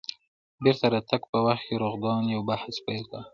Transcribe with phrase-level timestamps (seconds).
[0.55, 3.21] د بېرته راتګ په وخت رضوان یو بحث پیل کړ.